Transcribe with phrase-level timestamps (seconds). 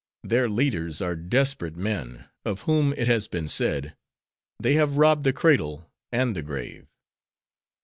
[0.23, 3.95] Their leaders are desperate men, of whom it has been said:
[4.59, 6.87] 'They have robbed the cradle and the grave.'"